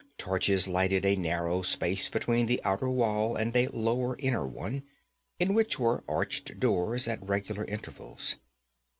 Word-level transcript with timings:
Torches 0.17 0.67
lighted 0.67 1.05
a 1.05 1.15
narrow 1.15 1.61
space 1.61 2.09
between 2.09 2.47
the 2.47 2.59
outer 2.63 2.89
wall 2.89 3.35
and 3.35 3.55
a 3.55 3.67
lower 3.67 4.15
inner 4.17 4.47
one, 4.47 4.81
in 5.39 5.53
which 5.53 5.77
were 5.77 6.03
arched 6.07 6.59
doors 6.59 7.07
at 7.07 7.21
regular 7.29 7.65
intervals. 7.65 8.37